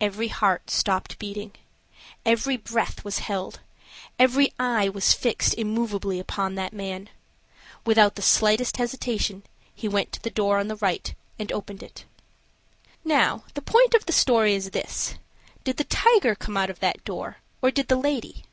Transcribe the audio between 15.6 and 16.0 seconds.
Did the